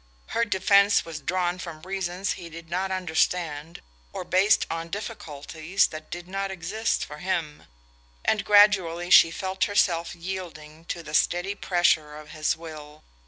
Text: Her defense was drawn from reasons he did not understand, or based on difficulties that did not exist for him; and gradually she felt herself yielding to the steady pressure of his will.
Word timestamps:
Her 0.29 0.45
defense 0.45 1.05
was 1.05 1.19
drawn 1.19 1.59
from 1.59 1.83
reasons 1.83 2.31
he 2.31 2.49
did 2.49 2.71
not 2.71 2.89
understand, 2.89 3.83
or 4.11 4.23
based 4.23 4.65
on 4.67 4.87
difficulties 4.89 5.85
that 5.89 6.09
did 6.09 6.27
not 6.27 6.49
exist 6.49 7.05
for 7.05 7.19
him; 7.19 7.67
and 8.25 8.43
gradually 8.43 9.11
she 9.11 9.29
felt 9.29 9.65
herself 9.65 10.15
yielding 10.15 10.85
to 10.85 11.03
the 11.03 11.13
steady 11.13 11.53
pressure 11.53 12.15
of 12.17 12.29
his 12.31 12.57
will. 12.57 13.03